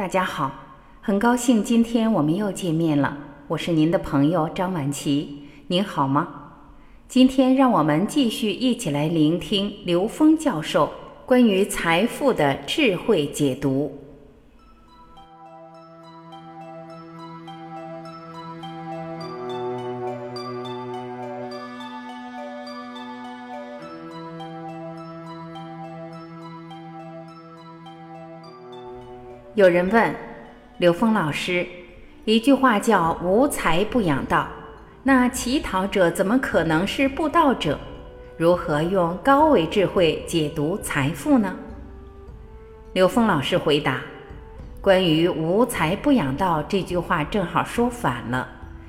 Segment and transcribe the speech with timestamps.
[0.00, 0.50] 大家好，
[1.02, 3.18] 很高兴今天我们又见面了。
[3.48, 6.26] 我是您的朋友张晚琪，您好吗？
[7.06, 10.90] 今天让我们继续一起来聆听刘峰教授
[11.26, 13.94] 关于财富的智慧解读。
[29.56, 30.14] 有人问
[30.78, 31.66] 刘峰老师，
[32.24, 34.46] 一句话叫“无财不养道”，
[35.02, 37.76] 那乞讨者怎么可能是布道者？
[38.36, 41.56] 如何用高维智慧解读财富呢？
[42.92, 44.00] 刘峰老师回答
[44.80, 48.46] ：“关于‘无财不养道’这句话，正好说反了，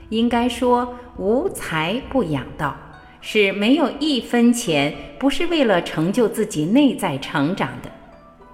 [0.10, 2.78] 应该说‘无财不养道’，
[3.20, 7.90] 是没有一分钱不是为了成就自己内在成长的，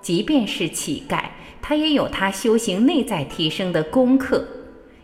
[0.02, 1.20] 即便是乞丐。”
[1.62, 4.48] 他也有他修行内在提升的功课，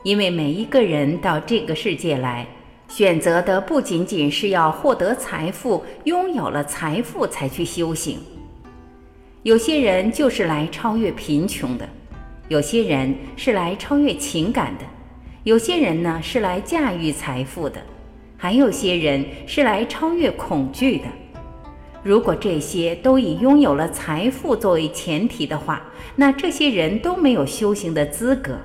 [0.04, 2.48] 因为每一个人到这个世界来，
[2.88, 8.20] 选择的不仅仅是要获得财富，拥有了财富才去修行。
[9.44, 11.88] 有些人就是来超越贫穷的，
[12.48, 14.86] 有些人是来超越情感的，
[15.44, 17.82] 有些人呢是来驾驭财富的，
[18.38, 21.06] 还有些人是来超越恐惧的。
[22.04, 25.82] 如果这些都以拥有了财富作为前提的话，
[26.18, 28.58] 那这些人都没有修行的资格。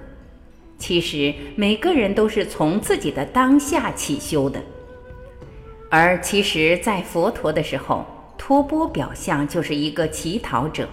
[0.76, 4.60] 其实每个人都是从自己的当下起修的，
[5.88, 8.04] 而其实，在佛陀的时候，
[8.36, 10.88] 托钵表象就是一个乞讨者，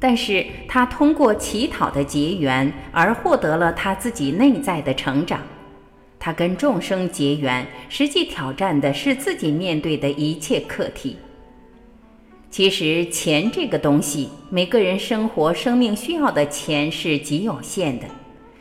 [0.00, 5.40] 但是他通过乞讨的结缘而获得了他自己内在的成长。
[6.18, 11.16] 他跟众生结缘，实际挑战的是自己面对的一切课题。
[12.52, 18.04] 其实钱这个东西，每个人生活生命需要的钱是极有限的。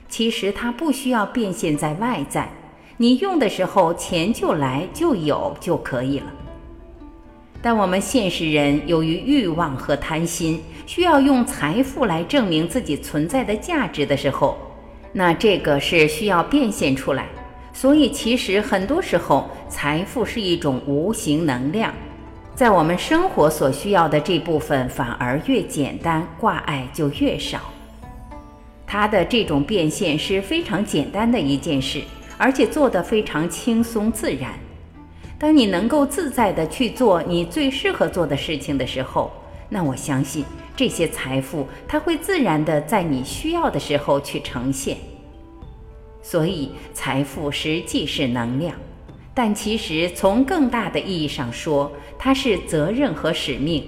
[0.07, 2.49] 其实它不需要变现在外在，
[2.95, 6.27] 你用的时候钱就来就有就可以了。
[7.61, 14.57] 但我们现实人由于欲望和贪心，需要用财富来证明自己存在的价值的时候，
[15.11, 17.27] 那这个是需要变现出来。
[17.73, 21.93] 所以其实很多时候，财富是一种无形能量。
[22.53, 27.59] 在我们生活所需要的这部分，反而越简单，挂碍就越少。
[28.85, 32.01] 它的这种变现是非常简单的一件事，
[32.37, 34.51] 而且做得非常轻松自然。
[35.39, 39.31] 当你能够自在地去做你最适合做的事情的时候，
[39.69, 40.45] 那我相信
[40.75, 44.97] 这些财富它会自然地在你需要的时候去呈现。
[46.21, 48.75] 所以，财富实际是能量。
[49.43, 53.83] 但其实，从更大的意义上说，它是责任和使命。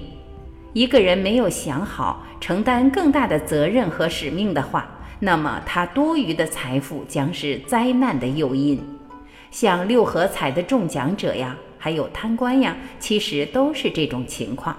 [0.74, 8.84] 一个人没有想好承担更大的责任和使命的话，那么他多余的财富将是灾难的诱因。
[9.52, 14.76] 像六合彩的中奖者呀，还有贪官呀，其实都是这种情况。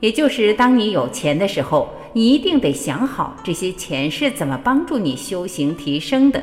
[0.00, 6.42] 也就是当你有钱的时候，你一定得想好这些钱是怎么帮助你修行提升的。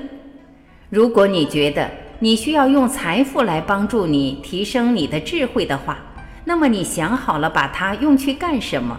[0.90, 1.92] 如果你觉得，
[2.24, 5.98] 你需要用财富来帮助你提升你的智慧的话，
[6.46, 8.98] 那么你想好了把它用去干什么？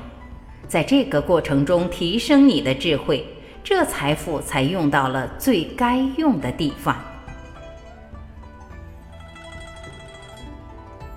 [0.68, 3.26] 在这个过程中提升你的智慧，
[3.64, 6.94] 这财富才用到了最该用的地方。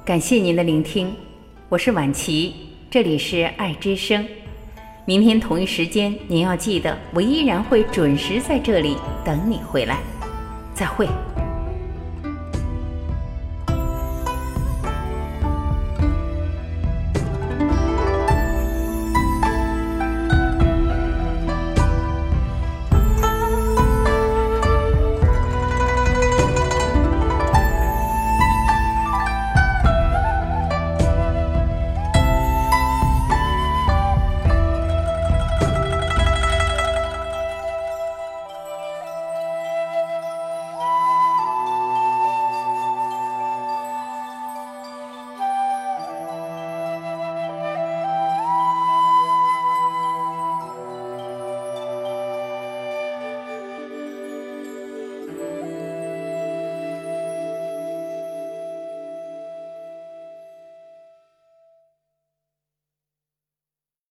[0.06, 1.14] 感谢您的聆听，
[1.68, 2.56] 我是晚琪，
[2.90, 4.26] 这里是爱之声。
[5.04, 9.98] 明天同一时间，您要记得，我依然会准时在这里等你回来。
[10.74, 11.06] 再会。